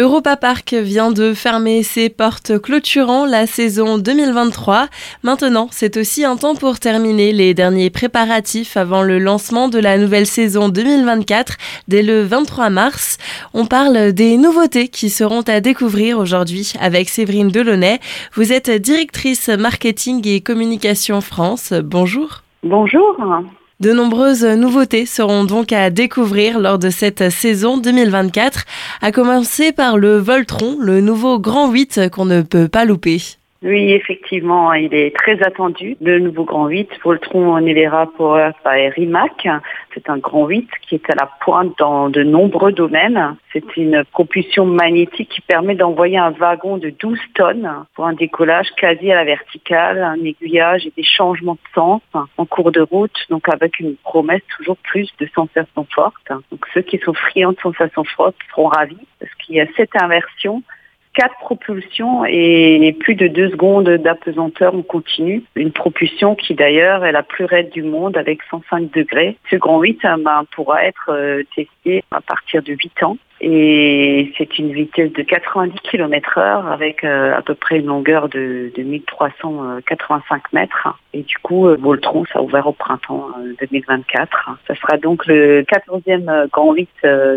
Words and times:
Europa 0.00 0.38
Park 0.38 0.72
vient 0.72 1.12
de 1.12 1.34
fermer 1.34 1.82
ses 1.82 2.08
portes 2.08 2.58
clôturant 2.58 3.26
la 3.26 3.46
saison 3.46 3.98
2023. 3.98 4.86
Maintenant, 5.22 5.68
c'est 5.70 5.98
aussi 5.98 6.24
un 6.24 6.38
temps 6.38 6.54
pour 6.54 6.80
terminer 6.80 7.34
les 7.34 7.52
derniers 7.52 7.90
préparatifs 7.90 8.78
avant 8.78 9.02
le 9.02 9.18
lancement 9.18 9.68
de 9.68 9.78
la 9.78 9.98
nouvelle 9.98 10.24
saison 10.24 10.70
2024 10.70 11.58
dès 11.88 12.02
le 12.02 12.22
23 12.22 12.70
mars. 12.70 13.18
On 13.52 13.66
parle 13.66 14.12
des 14.12 14.38
nouveautés 14.38 14.88
qui 14.88 15.10
seront 15.10 15.42
à 15.42 15.60
découvrir 15.60 16.18
aujourd'hui 16.18 16.72
avec 16.80 17.10
Séverine 17.10 17.48
Delaunay. 17.48 18.00
Vous 18.32 18.50
êtes 18.50 18.70
directrice 18.70 19.48
marketing 19.48 20.26
et 20.26 20.40
communication 20.40 21.20
France. 21.20 21.74
Bonjour. 21.74 22.44
Bonjour. 22.62 23.18
De 23.82 23.92
nombreuses 23.92 24.44
nouveautés 24.44 25.06
seront 25.06 25.42
donc 25.42 25.72
à 25.72 25.90
découvrir 25.90 26.60
lors 26.60 26.78
de 26.78 26.88
cette 26.88 27.30
saison 27.30 27.78
2024, 27.78 28.62
à 29.02 29.10
commencer 29.10 29.72
par 29.72 29.98
le 29.98 30.16
Voltron, 30.16 30.76
le 30.80 31.00
nouveau 31.00 31.40
Grand 31.40 31.70
8 31.70 32.08
qu'on 32.10 32.24
ne 32.24 32.42
peut 32.42 32.68
pas 32.68 32.84
louper. 32.84 33.18
Oui, 33.64 33.92
effectivement, 33.92 34.72
il 34.72 34.94
est 34.94 35.14
très 35.14 35.40
attendu. 35.42 35.96
Le 36.00 36.18
nouveau 36.18 36.44
Grand 36.44 36.68
8, 36.68 36.88
Voltron 37.04 37.60
Nevera 37.60 38.10
Power 38.16 38.50
by 38.64 38.88
Rimac. 38.88 39.48
C'est 39.94 40.08
un 40.08 40.18
Grand 40.18 40.46
8 40.46 40.68
qui 40.82 40.94
est 40.94 41.10
à 41.10 41.14
la 41.14 41.30
pointe 41.40 41.78
dans 41.78 42.08
de 42.08 42.22
nombreux 42.22 42.72
domaines. 42.72 43.36
C'est 43.52 43.76
une 43.76 44.04
propulsion 44.04 44.64
magnétique 44.64 45.28
qui 45.28 45.40
permet 45.42 45.74
d'envoyer 45.74 46.18
un 46.18 46.30
wagon 46.30 46.78
de 46.78 46.90
12 46.90 47.18
tonnes 47.34 47.70
pour 47.94 48.06
un 48.06 48.12
décollage 48.14 48.70
quasi 48.76 49.10
à 49.12 49.16
la 49.16 49.24
verticale, 49.24 50.02
un 50.02 50.22
aiguillage 50.24 50.86
et 50.86 50.92
des 50.96 51.04
changements 51.04 51.54
de 51.54 51.74
sens 51.74 52.02
en 52.36 52.46
cours 52.46 52.72
de 52.72 52.80
route, 52.80 53.16
donc 53.30 53.48
avec 53.48 53.78
une 53.80 53.96
promesse 53.96 54.42
toujours 54.56 54.76
plus 54.78 55.10
de 55.18 55.28
sensations 55.34 55.86
fortes. 55.94 56.32
Donc 56.50 56.66
ceux 56.72 56.82
qui 56.82 56.98
sont 56.98 57.14
friands 57.14 57.52
de 57.52 57.60
sensations 57.60 58.04
fortes 58.04 58.36
seront 58.50 58.68
ravis 58.68 59.06
parce 59.20 59.32
qu'il 59.34 59.56
y 59.56 59.60
a 59.60 59.66
cette 59.76 59.94
inversion 60.00 60.62
quatre 61.14 61.36
propulsions 61.40 62.24
et 62.24 62.96
plus 63.00 63.14
de 63.14 63.26
deux 63.28 63.50
secondes 63.50 63.88
d'apesanteur 63.88 64.74
en 64.74 64.82
continu. 64.82 65.42
Une 65.54 65.72
propulsion 65.72 66.34
qui 66.34 66.54
d'ailleurs 66.54 67.04
est 67.04 67.12
la 67.12 67.22
plus 67.22 67.44
raide 67.44 67.70
du 67.70 67.82
monde 67.82 68.16
avec 68.16 68.40
105 68.50 68.90
degrés. 68.92 69.36
Ce 69.50 69.56
grand 69.56 69.80
8 69.80 70.00
ben, 70.02 70.44
pourra 70.54 70.84
être 70.84 71.10
euh, 71.10 71.42
testé 71.54 72.04
à 72.10 72.20
partir 72.20 72.62
de 72.62 72.72
8 72.72 73.02
ans 73.02 73.16
et 73.44 74.32
c'est 74.38 74.56
une 74.60 74.72
vitesse 74.72 75.12
de 75.12 75.22
90 75.22 75.76
km 75.80 76.38
heure 76.38 76.68
avec 76.68 77.02
euh, 77.02 77.36
à 77.36 77.42
peu 77.42 77.56
près 77.56 77.80
une 77.80 77.86
longueur 77.86 78.28
de, 78.28 78.70
de 78.76 78.82
1385 78.82 80.52
mètres. 80.52 80.88
Et 81.12 81.22
du 81.22 81.36
coup, 81.38 81.66
euh, 81.66 81.76
Voltron, 81.80 82.24
ça 82.32 82.38
a 82.38 82.42
ouvert 82.42 82.68
au 82.68 82.72
printemps 82.72 83.26
2024. 83.60 84.58
Ça 84.68 84.74
sera 84.76 84.96
donc 84.96 85.26
le 85.26 85.62
14e 85.62 86.48
Grand 86.50 86.72
8 86.72 86.88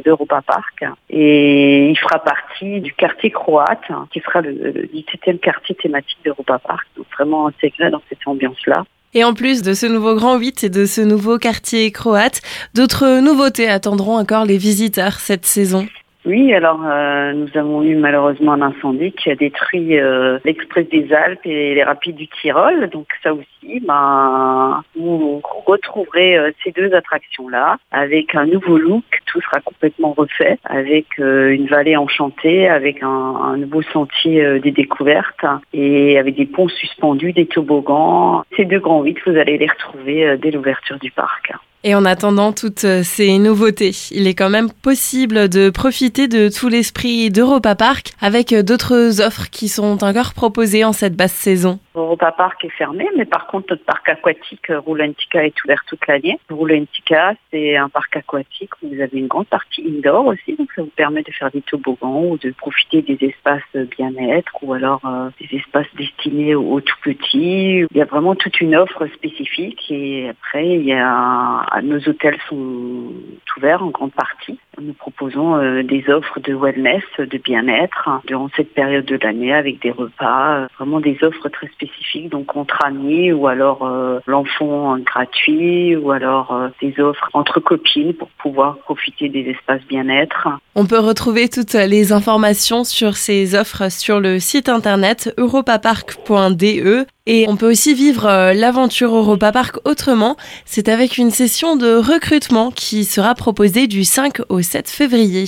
d'Europa 0.05 0.43
Park 0.45 0.85
et 1.09 1.89
il 1.89 1.97
fera 1.97 2.19
partie 2.19 2.81
du 2.81 2.93
quartier 2.93 3.31
croate 3.31 3.64
qui 4.11 4.19
sera 4.19 4.41
le, 4.41 4.87
17e 4.93 5.39
quartier 5.39 5.75
thématique 5.75 6.17
d'Europa 6.23 6.59
Park. 6.59 6.87
Donc 6.97 7.05
vraiment 7.17 7.47
intégré 7.47 7.89
dans 7.89 8.01
cette 8.09 8.19
ambiance-là. 8.25 8.85
Et 9.13 9.23
en 9.23 9.33
plus 9.33 9.61
de 9.61 9.73
ce 9.73 9.85
nouveau 9.85 10.15
Grand 10.15 10.37
8 10.37 10.65
et 10.65 10.69
de 10.69 10.85
ce 10.85 11.01
nouveau 11.01 11.37
quartier 11.37 11.89
croate, 11.91 12.41
d'autres 12.73 13.21
nouveautés 13.21 13.69
attendront 13.69 14.17
encore 14.17 14.45
les 14.45 14.57
visiteurs 14.57 15.19
cette 15.19 15.45
saison. 15.45 15.87
Oui, 16.25 16.51
alors 16.55 16.81
euh, 16.83 17.33
nous 17.33 17.49
avons 17.53 17.83
eu 17.83 17.95
malheureusement 17.95 18.53
un 18.53 18.61
incendie 18.63 19.11
qui 19.11 19.29
a 19.29 19.35
détruit 19.35 19.99
euh, 19.99 20.39
l'Express 20.43 20.89
des 20.89 21.13
Alpes 21.13 21.45
et 21.45 21.75
les 21.75 21.83
Rapides 21.83 22.15
du 22.15 22.27
Tyrol. 22.27 22.89
Donc 22.89 23.05
ça 23.21 23.31
aussi, 23.31 23.79
ben, 23.81 24.83
vous 24.95 25.39
retrouverez 25.67 26.35
euh, 26.35 26.51
ces 26.63 26.71
deux 26.71 26.95
attractions-là 26.95 27.77
avec 27.91 28.33
un 28.33 28.47
nouveau 28.47 28.79
look. 28.79 29.03
Tout 29.27 29.39
sera 29.41 29.61
complètement 29.61 30.13
refait 30.13 30.57
avec 30.63 31.05
une 31.19 31.67
vallée 31.67 31.95
enchantée, 31.95 32.67
avec 32.69 33.03
un, 33.03 33.57
nouveau 33.57 33.83
sentier 33.83 34.59
des 34.59 34.71
découvertes 34.71 35.45
et 35.73 36.17
avec 36.17 36.35
des 36.35 36.45
ponts 36.45 36.69
suspendus, 36.69 37.33
des 37.33 37.45
toboggans. 37.45 38.43
Ces 38.55 38.65
deux 38.65 38.79
grands 38.79 39.01
vides, 39.01 39.19
vous 39.25 39.37
allez 39.37 39.57
les 39.57 39.67
retrouver 39.67 40.37
dès 40.37 40.51
l'ouverture 40.51 40.97
du 40.99 41.11
parc. 41.11 41.51
Et 41.83 41.93
en 41.93 42.05
attendant 42.05 42.51
toutes 42.51 42.85
ces 43.03 43.37
nouveautés, 43.37 43.95
il 44.11 44.25
est 44.25 44.33
quand 44.33 44.49
même 44.49 44.71
possible 44.71 45.49
de 45.49 45.69
profiter 45.69 46.27
de 46.27 46.49
tout 46.49 46.67
l'esprit 46.67 47.29
d'Europa 47.29 47.75
Park 47.75 48.13
avec 48.19 48.55
d'autres 48.55 49.21
offres 49.21 49.49
qui 49.51 49.69
sont 49.69 50.03
encore 50.03 50.33
proposées 50.33 50.83
en 50.83 50.93
cette 50.93 51.15
basse 51.15 51.33
saison. 51.33 51.79
Europa 51.95 52.31
Park 52.31 52.65
est 52.65 52.69
fermé, 52.69 53.07
mais 53.15 53.25
par 53.25 53.47
contre 53.47 53.67
notre 53.71 53.85
parc 53.85 54.09
aquatique 54.09 54.69
euh, 54.69 54.79
Roulantica 54.79 55.45
est 55.45 55.63
ouvert 55.63 55.83
toute 55.87 56.05
l'année. 56.07 56.39
Roulantica, 56.49 57.33
c'est 57.51 57.75
un 57.75 57.89
parc 57.89 58.17
aquatique 58.17 58.71
où 58.81 58.89
vous 58.89 59.01
avez 59.01 59.19
une 59.19 59.27
grande 59.27 59.47
partie 59.47 59.83
indoor 59.87 60.27
aussi, 60.27 60.55
donc 60.55 60.69
ça 60.75 60.81
vous 60.81 60.91
permet 60.95 61.23
de 61.23 61.31
faire 61.31 61.51
des 61.51 61.61
toboggans 61.61 62.25
ou 62.25 62.37
de 62.37 62.51
profiter 62.51 63.01
des 63.01 63.17
espaces 63.25 63.61
bien-être 63.97 64.51
ou 64.61 64.73
alors 64.73 65.01
euh, 65.05 65.29
des 65.39 65.57
espaces 65.57 65.87
destinés 65.95 66.55
aux, 66.55 66.81
tout 66.81 66.97
petits. 67.03 67.85
Il 67.89 67.97
y 67.97 68.01
a 68.01 68.05
vraiment 68.05 68.35
toute 68.35 68.59
une 68.61 68.75
offre 68.75 69.07
spécifique 69.07 69.89
et 69.89 70.29
après 70.29 70.67
il 70.67 70.85
y 70.85 70.93
a 70.93 71.65
nos 71.83 71.99
hôtels 71.99 72.39
sont 72.49 73.11
ouverts 73.57 73.83
en 73.83 73.89
grande 73.89 74.13
partie. 74.13 74.59
Nous 74.81 74.93
proposons 74.93 75.55
euh, 75.55 75.83
des 75.83 76.03
offres 76.09 76.39
de 76.39 76.53
wellness, 76.53 77.03
de 77.17 77.37
bien-être 77.37 78.09
durant 78.25 78.49
cette 78.55 78.73
période 78.73 79.05
de 79.05 79.17
l'année 79.21 79.53
avec 79.53 79.81
des 79.81 79.91
repas, 79.91 80.67
vraiment 80.77 80.99
des 80.99 81.17
offres 81.21 81.49
très 81.49 81.67
spécifiques 81.67 82.29
donc 82.29 82.55
entre 82.55 82.83
amis 82.85 83.31
ou 83.31 83.47
alors 83.47 83.85
euh, 83.85 84.19
l'enfant 84.27 84.97
gratuit 84.99 85.95
ou 85.95 86.11
alors 86.11 86.51
euh, 86.51 86.69
des 86.81 86.99
offres 86.99 87.29
entre 87.33 87.59
copines 87.59 88.13
pour 88.13 88.29
pouvoir 88.29 88.77
profiter 88.77 89.29
des 89.29 89.49
espaces 89.49 89.85
bien-être. 89.87 90.47
On 90.75 90.85
peut 90.85 90.99
retrouver 90.99 91.49
toutes 91.49 91.73
les 91.73 92.11
informations 92.11 92.83
sur 92.83 93.15
ces 93.15 93.55
offres 93.55 93.91
sur 93.91 94.19
le 94.19 94.39
site 94.39 94.69
internet 94.69 95.33
europapark.de 95.37 97.05
et 97.27 97.47
on 97.49 97.57
peut 97.57 97.69
aussi 97.69 97.93
vivre 97.93 98.27
euh, 98.27 98.53
l'aventure 98.53 99.15
Europa 99.15 99.51
Park 99.51 99.77
autrement. 99.83 100.35
C'est 100.65 100.89
avec 100.89 101.17
une 101.17 101.31
session 101.31 101.75
de 101.75 101.95
recrutement 101.95 102.69
qui 102.69 103.03
sera 103.03 103.33
proposée 103.33 103.87
du 103.87 104.03
5 104.03 104.41
au 104.49 104.61
7 104.61 104.89
février. 104.89 105.45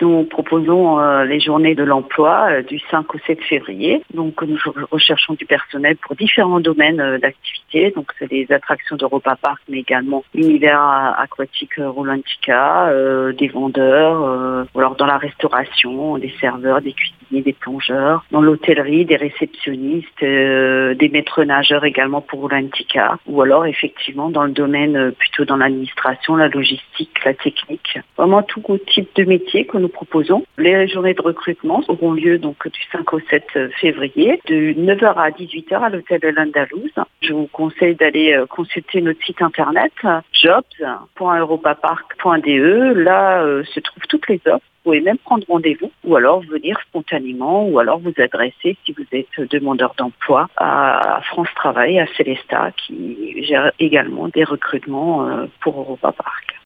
Nous 0.00 0.24
proposons 0.24 0.98
euh, 0.98 1.24
les 1.24 1.38
journées 1.38 1.74
de 1.74 1.84
l'emploi 1.84 2.48
euh, 2.50 2.62
du 2.62 2.80
5 2.90 3.14
au 3.14 3.18
7 3.26 3.40
février. 3.42 4.02
Donc 4.12 4.42
nous 4.42 4.58
recherchons 4.90 5.34
du 5.34 5.46
personnel 5.46 5.96
pour 5.98 6.16
différents 6.16 6.58
domaines 6.58 7.18
d'activité. 7.18 7.92
Donc 7.94 8.10
c'est 8.18 8.28
des 8.28 8.46
attractions 8.50 8.96
d'Europa 8.96 9.36
Park, 9.40 9.60
mais 9.68 9.78
également 9.78 10.24
l'univers 10.34 11.14
aquatique 11.16 11.74
Rolantica, 11.78 12.92
des 13.38 13.48
vendeurs, 13.48 14.66
ou 14.74 14.78
alors 14.80 14.96
dans 14.96 15.06
la 15.06 15.18
restauration, 15.18 16.18
des 16.18 16.32
serveurs, 16.40 16.80
des 16.80 16.92
cuisiniers, 16.92 17.19
des 17.30 17.52
plongeurs, 17.52 18.24
dans 18.30 18.40
l'hôtellerie, 18.40 19.04
des 19.04 19.16
réceptionnistes, 19.16 20.20
des 20.20 21.10
maîtres 21.12 21.44
nageurs 21.44 21.84
également 21.84 22.20
pour 22.20 22.40
Rolantica, 22.40 23.18
ou 23.26 23.42
alors 23.42 23.66
effectivement 23.66 24.30
dans 24.30 24.44
le 24.44 24.52
domaine 24.52 25.12
plutôt 25.12 25.44
dans 25.44 25.56
l'administration, 25.56 26.36
la 26.36 26.48
logistique, 26.48 27.24
la 27.24 27.34
technique. 27.34 27.98
Vraiment 28.16 28.42
tout 28.42 28.62
type 28.86 29.08
de 29.16 29.24
métier 29.24 29.66
que 29.66 29.78
nous 29.78 29.88
proposons. 29.88 30.44
Les 30.58 30.86
journées 30.88 31.14
de 31.14 31.22
recrutement 31.22 31.82
auront 31.88 32.12
lieu 32.12 32.38
donc 32.38 32.68
du 32.68 32.80
5 32.92 33.12
au 33.12 33.20
7 33.20 33.70
février, 33.80 34.40
de 34.46 34.72
9h 34.72 35.14
à 35.14 35.30
18h 35.30 35.80
à 35.80 35.90
l'hôtel 35.90 36.20
de 36.20 36.28
l'Andalouse. 36.28 36.92
Je 37.22 37.32
vous 37.32 37.46
conseille 37.46 37.94
d'aller 37.94 38.34
euh, 38.34 38.44
consulter 38.46 39.00
notre 39.00 39.24
site 39.24 39.40
internet 39.42 39.92
jobs.europapark.de. 40.32 42.92
Là 42.94 43.42
euh, 43.42 43.62
se 43.64 43.80
trouvent 43.80 44.06
toutes 44.08 44.28
les 44.28 44.40
offres. 44.46 44.64
Vous 44.82 44.84
pouvez 44.84 45.02
même 45.02 45.18
prendre 45.18 45.44
rendez-vous 45.46 45.92
ou 46.04 46.16
alors 46.16 46.40
venir 46.40 46.80
spontanément 46.88 47.19
ou 47.20 47.78
alors 47.78 47.98
vous 47.98 48.12
adresser 48.18 48.76
si 48.84 48.92
vous 48.92 49.04
êtes 49.12 49.40
demandeur 49.50 49.94
d'emploi 49.96 50.48
à 50.56 51.20
France 51.24 51.48
Travail, 51.54 51.98
à 51.98 52.06
Célesta 52.16 52.70
qui 52.76 53.44
gère 53.44 53.72
également 53.78 54.28
des 54.28 54.44
recrutements 54.44 55.26
euh, 55.26 55.46
pour 55.60 55.78
Europa 55.78 56.12
Park. 56.12 56.50